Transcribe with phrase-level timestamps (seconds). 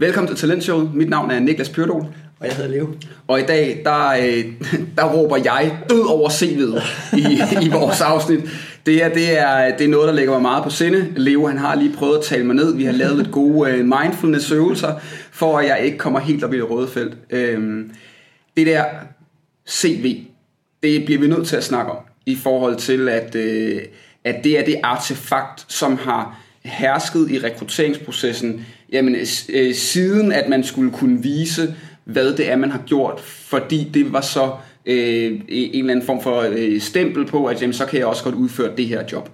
[0.00, 0.94] Velkommen til Talentshowet.
[0.94, 2.06] Mit navn er Niklas Pyrdol.
[2.40, 2.88] Og jeg hedder Leo.
[3.26, 4.44] Og i dag, der, øh,
[4.96, 6.82] der råber jeg død over CV'et
[7.16, 8.40] i, i vores afsnit.
[8.86, 11.12] Det her, det er, det er noget, der ligger mig meget på sinde.
[11.16, 12.76] Leo, han har lige prøvet at tale mig ned.
[12.76, 14.94] Vi har lavet lidt gode øh, mindfulness-øvelser,
[15.30, 17.16] for at jeg ikke kommer helt op i det røde felt.
[17.30, 17.90] Øhm,
[18.56, 18.84] det der
[19.68, 20.24] CV,
[20.82, 23.80] det bliver vi nødt til at snakke om, i forhold til, at, øh,
[24.24, 29.16] at det er det artefakt, som har hersket i rekrutteringsprocessen, jamen,
[29.48, 31.74] øh, siden at man skulle kunne vise,
[32.04, 34.52] hvad det er, man har gjort, fordi det var så
[34.86, 38.24] øh, en eller anden form for øh, stempel på, at jamen, så kan jeg også
[38.24, 39.30] godt udføre det her job.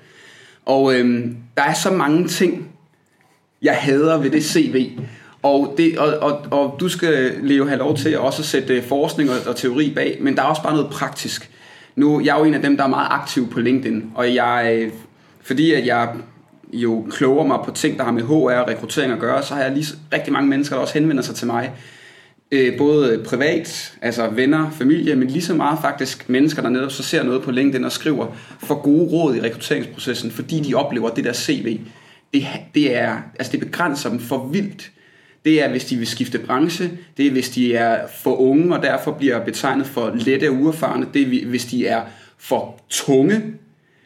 [0.67, 2.69] Og øh, der er så mange ting,
[3.63, 4.91] jeg hader ved det CV.
[5.43, 8.83] Og, det, og, og, og du skal, Leo, have lov til at også sætte øh,
[8.83, 11.51] forskning og, og teori bag, men der er også bare noget praktisk.
[11.97, 14.77] Nu, jeg er jo en af dem, der er meget aktiv på LinkedIn, og jeg,
[14.79, 14.93] øh,
[15.43, 16.09] fordi at jeg
[16.75, 19.63] jo kloger mig på ting, der har med HR og rekruttering at gøre, så har
[19.63, 21.73] jeg lige rigtig mange mennesker, der også henvender sig til mig.
[22.53, 27.03] Øh, både privat, altså venner, familie, men lige så meget faktisk mennesker, der netop så
[27.03, 28.27] ser noget på LinkedIn og skriver
[28.59, 31.81] for gode råd i rekrutteringsprocessen, fordi de oplever det der CV.
[32.35, 34.91] Det, det, er, altså det begrænser dem for vildt.
[35.45, 36.91] Det er, hvis de vil skifte branche.
[37.17, 41.07] Det er, hvis de er for unge og derfor bliver betegnet for lette og uerfarne.
[41.15, 42.03] Det er, hvis de er
[42.39, 43.43] for tunge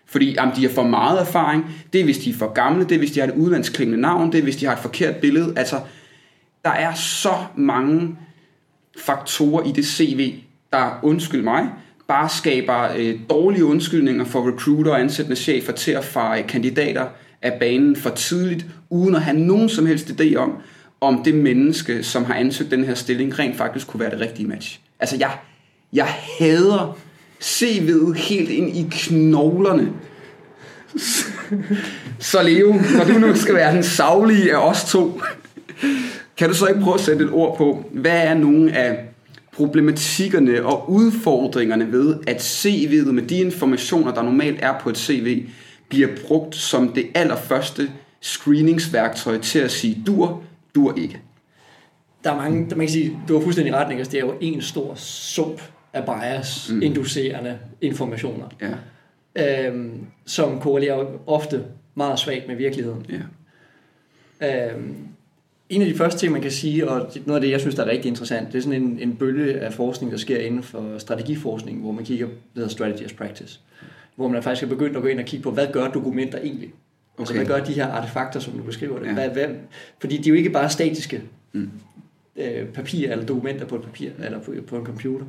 [0.08, 1.64] fordi jamen, de har for meget erfaring.
[1.92, 2.84] Det er, hvis de er for gamle.
[2.84, 4.32] Det er, hvis de har et udlandsklingende navn.
[4.32, 5.52] Det er, hvis de har et forkert billede.
[5.56, 5.80] Altså,
[6.64, 8.16] der er så mange
[8.98, 10.34] faktorer i det CV,
[10.72, 11.68] der, undskyld mig,
[12.08, 17.06] bare skaber øh, dårlige undskyldninger for recruiter og ansættende chefer til at fare kandidater
[17.42, 20.56] af banen for tidligt, uden at have nogen som helst idé om,
[21.00, 24.48] om det menneske, som har ansøgt den her stilling, rent faktisk kunne være det rigtige
[24.48, 24.80] match.
[25.00, 25.30] Altså, jeg,
[25.92, 26.06] jeg
[26.38, 26.98] hader
[27.42, 29.92] CV'et helt ind i knoglerne.
[32.18, 35.20] Så Leo, når du nu skal være den savlige af os to,
[36.36, 39.08] kan du så ikke prøve at sætte et ord på, hvad er nogle af
[39.52, 45.46] problematikkerne og udfordringerne ved, at CV'et med de informationer, der normalt er på et CV,
[45.88, 50.42] bliver brugt som det allerførste screeningsværktøj til at sige dur,
[50.74, 51.20] dur ikke.
[52.24, 54.34] Der er mange, der man kan sige, du har fuldstændig retning, altså det er jo
[54.40, 55.62] en stor sump
[55.92, 56.82] af bias, mm.
[57.80, 58.48] informationer,
[59.36, 59.66] ja.
[59.66, 63.06] øhm, som korrelerer ofte meget svagt med virkeligheden.
[64.40, 64.70] Ja.
[64.70, 64.96] Øhm,
[65.68, 67.84] en af de første ting, man kan sige, og noget af det, jeg synes, der
[67.84, 70.98] er rigtig interessant, det er sådan en, en bølge af forskning, der sker inden for
[70.98, 73.60] strategiforskning, hvor man kigger, det hedder Strategy as Practice,
[74.16, 76.72] hvor man faktisk er begyndt at gå ind og kigge på, hvad gør dokumenter egentlig?
[77.14, 77.20] Okay.
[77.22, 79.06] Altså, hvad gør de her artefakter, som du beskriver det?
[79.06, 79.12] Ja.
[79.12, 79.46] Hvad, hvad,
[80.00, 81.22] fordi de er jo ikke bare statiske
[81.52, 81.70] mm.
[82.36, 85.26] øh, papirer eller dokumenter på et papir eller på, på en computer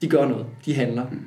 [0.00, 0.46] de gør noget.
[0.64, 1.10] De handler.
[1.10, 1.20] Mm.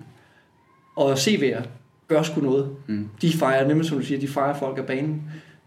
[0.95, 1.67] Og CV'er
[2.07, 2.75] gør sgu noget.
[2.87, 3.09] Mm.
[3.21, 5.21] De fejrer, nemlig som du siger, de fejrer folk af banen.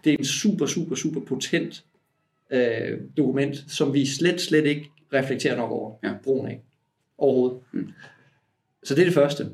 [0.05, 1.85] Det er en super, super, super potent
[2.51, 6.13] øh, dokument, som vi slet, slet ikke reflekterer nok over ja.
[6.25, 6.63] brugen af.
[7.19, 7.59] Overhovedet.
[7.73, 7.89] Mm.
[8.85, 9.47] Så det er det første.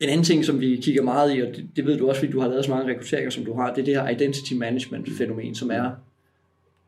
[0.00, 2.32] En anden ting, som vi kigger meget i, og det, det ved du også, fordi
[2.32, 5.08] du har lavet så mange rekrutteringer, som du har, det er det her identity management
[5.18, 5.90] fænomen, som er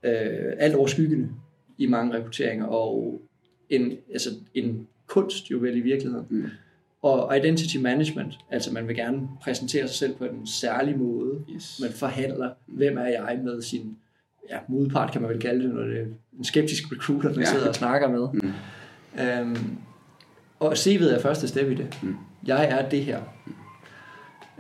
[0.02, 1.28] øh, alt overskyggende
[1.78, 3.20] i mange rekrutteringer, og
[3.70, 6.26] en, altså en kunst jo vel i virkeligheden.
[6.30, 6.46] Mm.
[7.02, 11.44] Og identity management, altså man vil gerne præsentere sig selv på en særlig måde.
[11.54, 11.78] Yes.
[11.82, 13.96] Man forhandler, hvem er jeg med sin
[14.50, 16.04] ja, modpart, kan man vel kalde det, når det er
[16.38, 17.44] en skeptisk recruiter, man ja.
[17.44, 18.28] sidder og snakker med.
[18.32, 18.52] Mm.
[19.22, 19.76] Øhm,
[20.60, 21.98] og CV'et er første step i det.
[22.02, 22.16] Mm.
[22.46, 23.20] Jeg er det her.
[23.46, 23.52] Mm.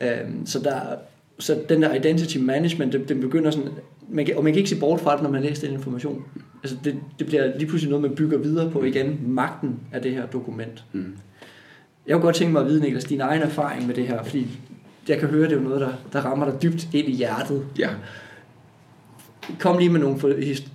[0.04, 0.96] Øhm, så, der,
[1.38, 3.68] så den der identity management, den, den begynder sådan,
[4.12, 6.24] man kan, og man kan ikke se bort fra det, når man læser den information
[6.62, 10.12] altså det, det bliver lige pludselig noget, man bygger videre på igen, magten af det
[10.12, 10.84] her dokument.
[10.92, 11.16] Mm.
[12.06, 14.46] Jeg kunne godt tænke mig at vide, Niklas, din egen erfaring med det her, fordi
[15.08, 17.66] jeg kan høre, det er jo noget, der, der rammer dig dybt ind i hjertet.
[17.78, 17.88] Ja.
[19.58, 20.18] Kom lige med nogle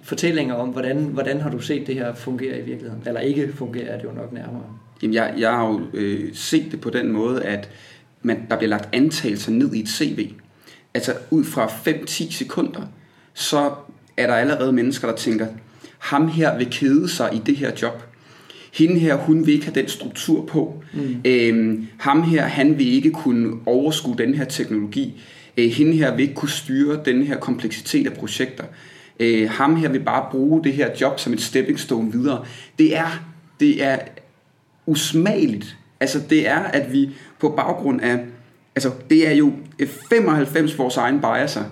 [0.04, 3.04] fortællinger om, hvordan, hvordan har du set det her fungere i virkeligheden?
[3.06, 4.64] Eller ikke fungere, er det jo nok nærmere.
[5.02, 7.70] Jamen, jeg, jeg har jo øh, set det på den måde, at
[8.22, 10.32] man, der bliver lagt antagelser ned i et CV.
[10.94, 12.82] Altså ud fra 5-10 sekunder,
[13.38, 13.72] så
[14.18, 15.48] er der allerede mennesker, der tænker,
[15.98, 18.04] ham her vil kede sig i det her job.
[18.74, 20.84] Hende her, hun vil ikke have den struktur på.
[20.94, 21.16] Mm.
[21.26, 25.22] Øhm, ham her, han vil ikke kunne overskue den her teknologi.
[25.58, 28.64] Øh, hende her vil ikke kunne styre den her kompleksitet af projekter.
[29.20, 32.46] Øh, ham her vil bare bruge det her job som et stepping stone videre.
[32.80, 33.24] Det er,
[33.60, 33.98] det er
[34.86, 35.78] usmageligt.
[36.00, 38.20] Altså det er, at vi på baggrund af,
[38.76, 39.54] altså det er jo
[40.10, 41.64] 95 vores egen biaser,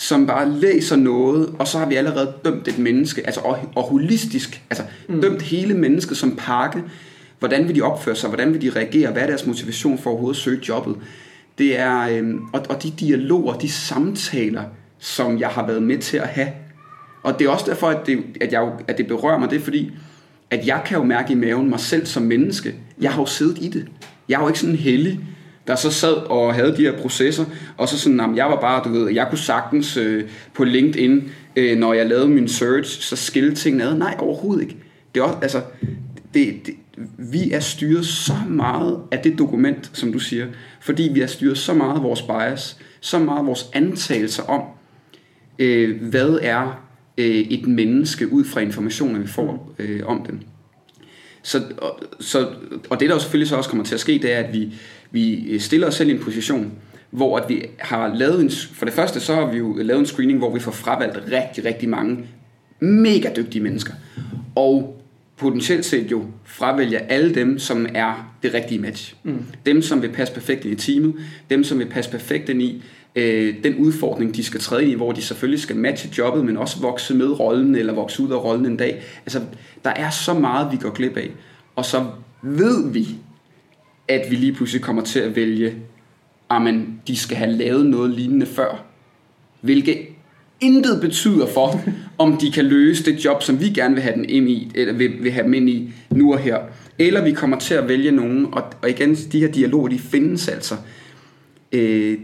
[0.00, 3.82] som bare læser noget, og så har vi allerede dømt et menneske, altså og, og
[3.82, 5.20] holistisk, altså mm.
[5.20, 6.82] dømt hele mennesket som pakke.
[7.38, 8.28] Hvordan vil de opføre sig?
[8.28, 9.12] Hvordan vil de reagere?
[9.12, 10.96] Hvad er deres motivation for overhovedet at søge jobbet?
[11.58, 14.62] Det er, øhm, og, og de dialoger, de samtaler,
[14.98, 16.48] som jeg har været med til at have,
[17.22, 19.64] Og det er også derfor, at det, at, jeg, at det berører mig, det er
[19.64, 19.92] fordi,
[20.50, 22.74] at jeg kan jo mærke i maven mig selv som menneske.
[23.00, 23.88] Jeg har jo siddet i det.
[24.28, 25.20] Jeg er jo ikke sådan heldig,
[25.70, 27.44] der så sad og havde de her processer,
[27.76, 30.24] og så sådan, jamen, jeg var bare, du ved, jeg kunne sagtens øh,
[30.54, 33.94] på LinkedIn, øh, når jeg lavede min search, så skille tingene ad.
[33.94, 34.76] Nej, overhovedet ikke.
[35.14, 35.62] Det er også, altså,
[36.34, 36.74] det, det,
[37.18, 40.46] vi er styret så meget af det dokument, som du siger,
[40.80, 44.62] fordi vi er styret så meget af vores bias, så meget af vores antagelser om,
[45.58, 46.82] øh, hvad er
[47.18, 50.40] øh, et menneske ud fra informationer, vi får øh, om dem.
[51.42, 52.48] Så, og, så,
[52.90, 54.74] og det der jo selvfølgelig så også kommer til at ske, det er, at vi,
[55.10, 56.72] vi stiller os selv i en position,
[57.10, 60.06] hvor at vi har lavet en, for det første så har vi jo lavet en
[60.06, 62.18] screening, hvor vi får fravalgt rigtig, rigtig mange
[62.80, 63.92] mega dygtige mennesker.
[64.54, 65.02] Og
[65.36, 69.14] potentielt set jo fravælger alle dem, som er det rigtige match.
[69.22, 69.44] Mm.
[69.66, 71.14] Dem, som vil passe perfekt ind i teamet,
[71.50, 72.82] dem, som vil passe perfekt ind i
[73.16, 76.56] øh, den udfordring, de skal træde ind i, hvor de selvfølgelig skal matche jobbet, men
[76.56, 79.02] også vokse med rollen, eller vokse ud af rollen en dag.
[79.26, 79.40] Altså,
[79.84, 81.30] der er så meget, vi går glip af.
[81.76, 82.06] Og så
[82.42, 83.08] ved vi,
[84.10, 85.74] at vi lige pludselig kommer til at vælge,
[86.50, 86.74] at
[87.06, 88.84] de skal have lavet noget lignende før.
[89.60, 89.98] Hvilket
[90.60, 91.80] intet betyder for,
[92.18, 94.92] om de kan løse det job, som vi gerne vil have, den ind i, eller
[94.92, 96.58] vil, vil have dem ind i nu og her.
[96.98, 100.48] Eller vi kommer til at vælge nogen, og, og igen, de her dialoger, de findes
[100.48, 100.74] altså.
[101.72, 102.18] Øh,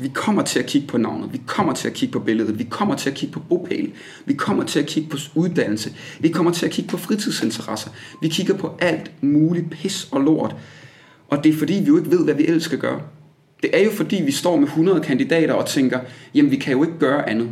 [0.00, 2.64] vi kommer til at kigge på navnet, vi kommer til at kigge på billedet, vi
[2.64, 3.92] kommer til at kigge på bopæl,
[4.26, 7.90] vi kommer til at kigge på uddannelse, vi kommer til at kigge på fritidsinteresser,
[8.22, 10.56] vi kigger på alt muligt pis og lort.
[11.28, 13.00] Og det er fordi, vi jo ikke ved, hvad vi ellers skal gøre.
[13.62, 16.00] Det er jo fordi, vi står med 100 kandidater og tænker,
[16.34, 17.48] jamen vi kan jo ikke gøre andet.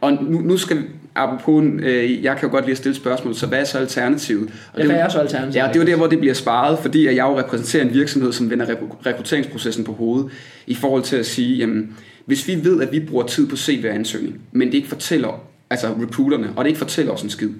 [0.00, 0.84] Og nu, nu skal
[1.16, 4.50] apropos, øh, jeg kan jo godt lide at stille spørgsmål, så hvad er så alternativet?
[4.72, 5.54] Og ja, hvad er så alternativet?
[5.54, 7.94] Ja, det er jo der, hvor det bliver sparet, fordi at jeg jo repræsenterer en
[7.94, 8.66] virksomhed, som vender
[9.06, 10.30] rekrutteringsprocessen på hovedet,
[10.66, 11.96] i forhold til at sige, jamen,
[12.26, 16.50] hvis vi ved, at vi bruger tid på CV-ansøgning, men det ikke fortæller, altså recruiterne,
[16.56, 17.50] og det ikke fortæller os en skid,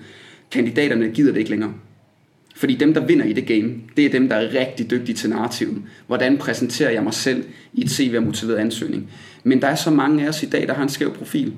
[0.51, 1.73] kandidaterne gider det ikke længere.
[2.57, 5.31] Fordi dem, der vinder i det game, det er dem, der er rigtig dygtige til
[5.31, 5.83] narrativet.
[6.07, 9.11] Hvordan præsenterer jeg mig selv i et CV-motiveret ansøgning?
[9.45, 11.53] Men der er så mange af os i dag, der har en skæv profil.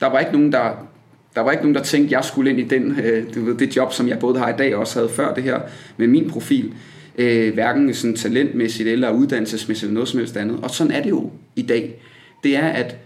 [0.00, 0.87] Der var ikke nogen, der,
[1.34, 3.54] der, var ikke nogen, der tænkte, at jeg skulle ind i den, øh, du ved,
[3.54, 5.60] det job, som jeg både har i dag og også havde før det her
[5.96, 6.72] med min profil.
[7.18, 10.58] Øh, hverken sådan talentmæssigt eller uddannelsesmæssigt eller noget som helst andet.
[10.62, 12.02] Og sådan er det jo i dag.
[12.44, 12.96] Det er, at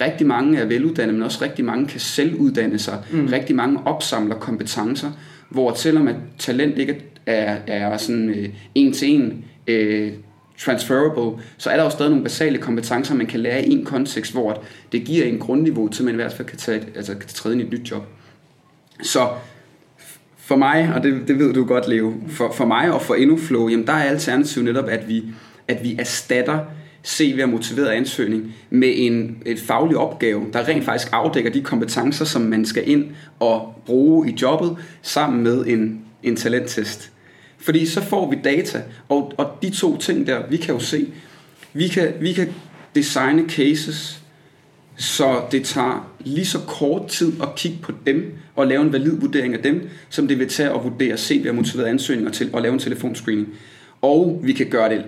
[0.00, 2.98] rigtig mange er veluddannede, men også rigtig mange kan selv uddanne sig.
[3.12, 3.26] Mm.
[3.26, 5.10] Rigtig mange opsamler kompetencer,
[5.48, 10.12] hvor selvom at talent ikke er, er sådan øh, en til en øh,
[10.64, 14.32] transferable, så er der jo stadig nogle basale kompetencer, man kan lære i en kontekst,
[14.32, 14.62] hvor
[14.92, 17.62] det giver en grundniveau til, man i hvert fald kan, tage, altså, kan træde ind
[17.62, 18.02] i et nyt job.
[19.02, 19.28] Så
[20.36, 23.68] for mig, og det, det ved du godt, Leo, for, for mig og for InnoFlow,
[23.68, 25.24] jamen der er alternativet netop, at vi,
[25.68, 26.58] at vi erstatter
[27.04, 32.24] CV og motiveret ansøgning med en et faglig opgave, der rent faktisk afdækker de kompetencer,
[32.24, 33.04] som man skal ind
[33.38, 37.12] og bruge i jobbet, sammen med en, en talenttest.
[37.60, 41.06] Fordi så får vi data, og, og de to ting der, vi kan jo se,
[41.72, 42.48] vi kan, vi kan
[42.94, 44.22] designe cases,
[44.96, 49.20] så det tager lige så kort tid at kigge på dem og lave en valid
[49.20, 52.62] vurdering af dem, som det vil tage at vurdere CV og motiverede ansøgninger til at
[52.62, 53.48] lave en telefonscreening.
[54.02, 55.04] Og vi kan gøre det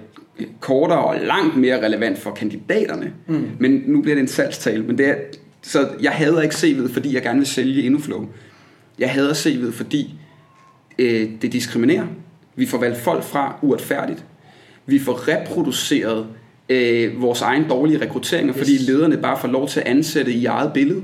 [0.60, 3.12] kortere og langt mere relevant for kandidaterne.
[3.26, 3.50] Mm.
[3.58, 4.82] Men nu bliver det en salgstale.
[4.82, 5.14] Men det er,
[5.62, 8.28] så jeg hader ikke CV'et, fordi jeg gerne vil sælge Innoflow.
[8.98, 10.14] Jeg hader CV'et, fordi
[10.98, 12.06] øh, det diskriminerer.
[12.56, 14.24] Vi får valgt folk fra uretfærdigt.
[14.86, 16.26] Vi får reproduceret
[16.68, 18.58] øh, vores egen dårlige rekrutteringer, yes.
[18.58, 21.02] fordi lederne bare får lov til at ansætte i eget billede.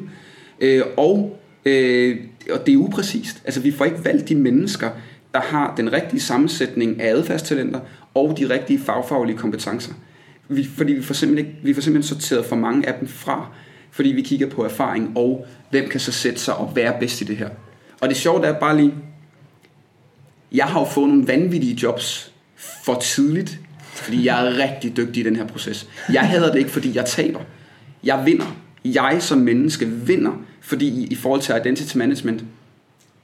[0.61, 2.17] Øh, og, øh,
[2.51, 3.43] og det er upræcist.
[3.45, 4.91] Altså vi får ikke valgt de mennesker,
[5.35, 7.81] der har den rigtige sammensætning af adfærdstalenter
[8.15, 9.93] og de rigtige fagfaglige kompetencer.
[10.49, 13.49] Vi, fordi vi får, simpelthen ikke, vi får simpelthen sorteret for mange af dem fra,
[13.91, 17.25] fordi vi kigger på erfaring og hvem kan så sætte sig og være bedst i
[17.25, 17.49] det her.
[18.01, 18.95] Og det sjove er bare lige,
[20.53, 22.33] jeg har jo fået nogle vanvittige jobs
[22.85, 23.61] for tidligt,
[23.95, 25.89] fordi jeg er rigtig dygtig i den her proces.
[26.13, 27.41] Jeg hader det ikke, fordi jeg taber.
[28.05, 28.57] Jeg vinder.
[28.85, 32.45] Jeg som menneske vinder, fordi i, forhold til identity management,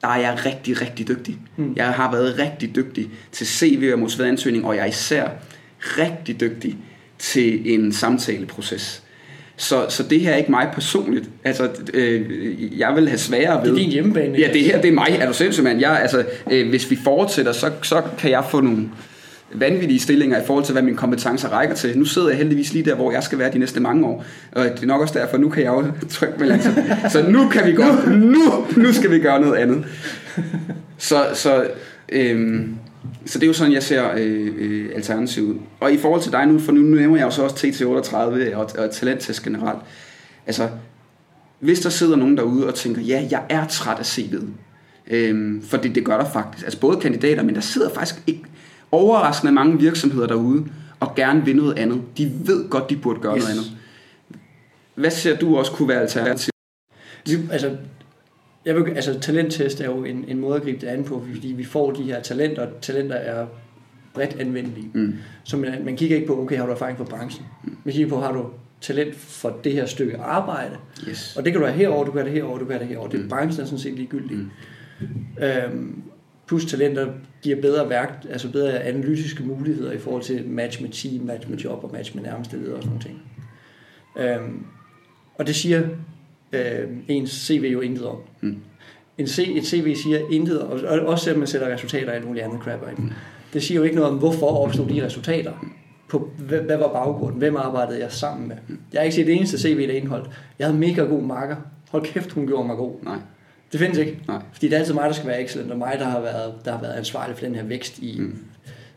[0.01, 1.39] der er jeg rigtig, rigtig dygtig.
[1.57, 1.73] Mm.
[1.77, 5.29] Jeg har været rigtig dygtig til CV og motiveret ansøgning, og jeg er især
[5.81, 6.77] rigtig dygtig
[7.19, 9.03] til en samtaleproces.
[9.57, 11.31] Så, så det her er ikke mig personligt.
[11.45, 13.71] Altså, øh, jeg vil have sværere ved...
[13.71, 14.39] Det er din hjemmebane.
[14.39, 15.17] Ja, det her det er mig.
[15.21, 15.81] Er du sindssygt, mand?
[15.81, 18.89] Jeg, altså, øh, hvis vi fortsætter, så, så kan jeg få nogle
[19.55, 21.99] vanvittige stillinger i forhold til, hvad mine kompetencer rækker til.
[21.99, 24.25] Nu sidder jeg heldigvis lige der, hvor jeg skal være de næste mange år.
[24.53, 26.69] Og det er nok også derfor, nu kan jeg jo trykke mig langt.
[27.11, 29.85] Så nu kan vi godt, nu, nu skal vi gøre noget andet.
[30.99, 31.67] Så, så,
[32.09, 32.75] øhm,
[33.27, 35.61] så det er jo sådan, jeg ser øh, øh, alternativet.
[35.81, 38.57] Og i forhold til dig nu, for nu, nu nævner jeg jo så også TT38
[38.57, 39.79] og, og talenttest generelt.
[40.47, 40.69] Altså,
[41.61, 44.45] hvis der sidder nogen derude og tænker, ja, jeg er træt af CV'et,
[45.11, 48.45] øhm, for det, det gør der faktisk, altså både kandidater, men der sidder faktisk ikke
[48.93, 50.65] overraskende mange virksomheder derude,
[51.01, 52.03] og gerne vil noget andet.
[52.19, 53.45] De ved godt, de burde gøre yes.
[53.45, 53.73] noget andet.
[54.95, 56.51] Hvad ser du også kunne være alternativ?
[57.51, 57.77] Altså,
[58.67, 61.49] jeg vil, altså talenttest er jo en, en måde at gribe det an på, fordi
[61.49, 63.47] vi får de her talenter, talenter er
[64.15, 64.91] bredt anvendelige.
[64.95, 65.15] Mm.
[65.45, 67.47] Så man, man kigger ikke på, okay, har du erfaring fra branchen?
[67.65, 67.77] Mm.
[67.85, 68.47] Man kigger på, har du
[68.81, 70.77] talent for det her stykke arbejde?
[71.09, 71.37] Yes.
[71.37, 72.89] Og det kan du have herover, du kan have det herover, du kan have det
[72.89, 73.09] herover.
[73.09, 73.29] Det er mm.
[73.29, 74.41] branchen er sådan set ligegyldigt.
[74.41, 75.09] Mm.
[75.45, 76.03] Øhm,
[76.47, 81.27] plus talenter giver bedre værk, altså bedre analytiske muligheder i forhold til match med team,
[81.27, 83.01] match med job og match med nærmeste leder og sådan
[84.17, 84.41] noget.
[84.41, 84.67] Øhm,
[85.35, 85.83] og det siger
[86.55, 88.17] øh, ens CV jo intet om.
[88.41, 88.57] Mm.
[89.19, 92.45] En C, et CV siger intet, og også selvom man sætter resultater og alt muligt
[92.45, 92.99] andet crap ind.
[92.99, 93.11] Mm.
[93.53, 95.53] Det siger jo ikke noget om, hvorfor opstod de resultater.
[96.09, 97.39] På, hvad, hvad var baggrunden?
[97.39, 98.57] Hvem arbejdede jeg sammen med?
[98.69, 98.79] Mm.
[98.93, 100.31] Jeg har ikke set det eneste CV, der indeholdt.
[100.59, 101.57] Jeg havde mega god marker.
[101.91, 102.93] Hold kæft, hun gjorde mig god.
[103.03, 103.19] Nej.
[103.73, 104.19] Det findes ikke.
[104.29, 104.43] Nej.
[104.53, 106.73] Fordi det er altid mig, der skal være excellent, og mig, der har været, der
[106.73, 108.39] har været ansvarlig for den her vækst i, mm.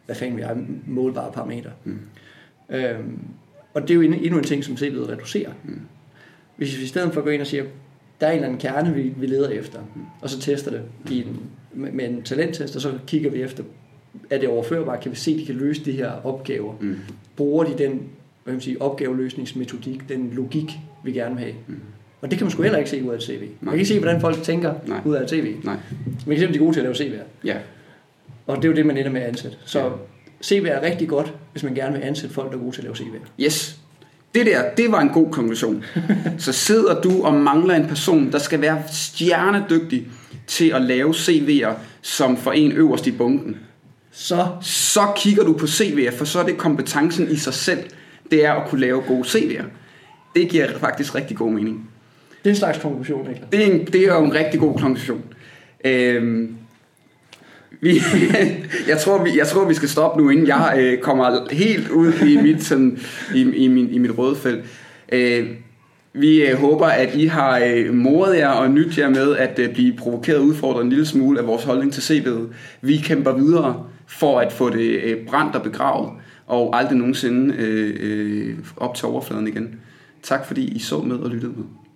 [0.05, 1.69] hvad fanden vi har, målbare parametre.
[1.83, 1.99] Mm.
[2.69, 3.19] Øhm,
[3.73, 5.51] og det er jo endnu en ting, som CV'et reducerer.
[5.63, 5.81] Mm.
[6.57, 7.63] Hvis vi i stedet for går ind og siger,
[8.21, 9.79] der er en eller anden kerne, vi, vi leder efter,
[10.21, 11.39] og så tester det i en,
[11.73, 13.63] med, en talenttest, og så kigger vi efter,
[14.29, 14.99] er det overførbart?
[14.99, 16.73] Kan vi se, at de kan løse de her opgaver?
[16.81, 16.97] Mm.
[17.35, 18.09] Bruger de den
[18.47, 20.71] hvad kan man sige, opgaveløsningsmetodik, den logik,
[21.03, 21.55] vi gerne vil have?
[21.67, 21.79] Mm.
[22.21, 23.41] Og det kan man sgu heller ikke se ud af et CV.
[23.61, 25.01] Man kan ikke se, hvordan folk tænker Nej.
[25.05, 25.55] ud af et CV.
[25.63, 25.75] Nej.
[26.25, 27.23] Man kan se, om de er gode til at lave CV'er.
[27.43, 27.57] Ja.
[28.47, 29.57] Og det er jo det, man ender med at ansætte.
[29.65, 29.89] Så ja.
[30.43, 32.83] CV er rigtig godt, hvis man gerne vil ansætte folk, der er gode til at
[32.83, 33.27] lave CV'er.
[33.39, 33.76] Yes.
[34.38, 35.84] Det der, det var en god konklusion.
[36.38, 40.08] så sidder du og mangler en person, der skal være stjernedygtig
[40.48, 43.58] til at lave CV'er, som for en øverst i bunken.
[44.12, 44.48] Så?
[44.62, 47.79] Så kigger du på CV'er, for så er det kompetencen i sig selv,
[48.32, 49.63] det er at kunne lave gode CV'er.
[50.36, 51.89] Det giver faktisk rigtig god mening.
[52.44, 53.41] Det er en slags konklusion, ikke?
[53.51, 55.24] Det er, en, det er jo en rigtig god konklusion.
[55.86, 56.56] Øhm,
[57.81, 58.01] vi,
[58.91, 62.13] jeg, tror, vi, jeg tror, vi skal stoppe nu, inden jeg øh, kommer helt ud
[62.27, 63.00] i mit, sådan,
[63.36, 64.65] i, i, min, i mit røde felt.
[65.12, 65.48] Øh,
[66.13, 69.74] vi øh, håber, at I har øh, moret jer og nyt jer med at øh,
[69.74, 72.53] blive provokeret og udfordret en lille smule af vores holdning til CV'et.
[72.81, 76.10] Vi kæmper videre for at få det øh, brændt og begravet,
[76.48, 79.75] og aldrig nogensinde øh, øh, op til overfladen igen.
[80.24, 81.87] Tak fordi I så med og lyttede med.